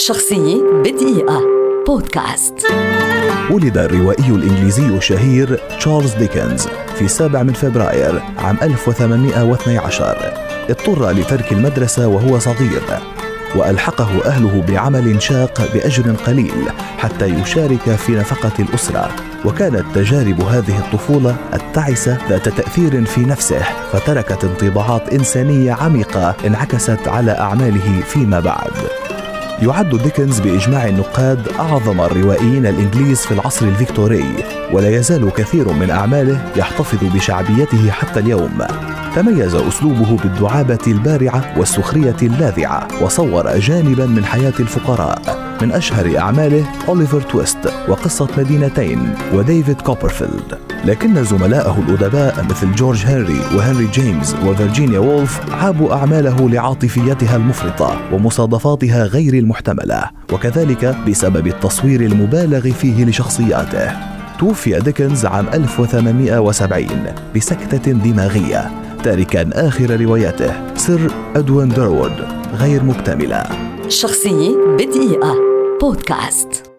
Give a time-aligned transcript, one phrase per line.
[0.00, 1.40] شخصية بدقيقة.
[1.86, 2.54] بودكاست.
[3.50, 10.32] ولد الروائي الإنجليزي الشهير تشارلز ديكنز في السابع من فبراير عام 1812
[10.70, 12.82] اضطر لترك المدرسة وهو صغير
[13.56, 19.10] وألحقه أهله بعمل شاق بأجر قليل حتى يشارك في نفقة الأسرة.
[19.44, 23.62] وكانت تجارب هذه الطفولة التعسة ذات تأثير في نفسه
[23.92, 28.72] فتركت انطباعات إنسانية عميقة انعكست على أعماله فيما بعد.
[29.62, 34.24] يعد ديكنز بإجماع النقاد أعظم الروائيين الإنجليز في العصر الفيكتوري
[34.72, 38.58] ولا يزال كثير من أعماله يحتفظ بشعبيته حتى اليوم.
[39.14, 45.22] تميز أسلوبه بالدعابة البارعة والسخرية اللاذعة وصور جانبا من حياة الفقراء.
[45.62, 50.69] من أشهر أعماله أوليفر تويست وقصة مدينتين وديفيد كوبرفيلد.
[50.84, 59.04] لكن زملائه الأدباء مثل جورج هنري وهنري جيمس وفيرجينيا وولف عابوا أعماله لعاطفيتها المفرطة ومصادفاتها
[59.04, 63.92] غير المحتملة وكذلك بسبب التصوير المبالغ فيه لشخصياته.
[64.38, 66.86] توفي ديكنز عام 1870
[67.36, 68.70] بسكتة دماغية
[69.02, 72.12] تاركا آخر رواياته سر أدوين درود
[72.54, 73.42] غير مكتملة.
[73.88, 75.34] شخصية بدقيقة.
[75.80, 76.69] بودكاست.